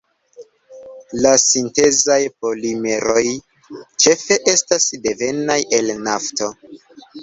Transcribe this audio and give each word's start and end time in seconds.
La 1.25 1.33
sintezaj 1.43 2.17
polimeroj 2.41 3.25
ĉefe 4.07 4.43
estas 4.59 4.93
devenaj 5.09 5.63
el 5.83 5.97
nafto. 6.13 6.55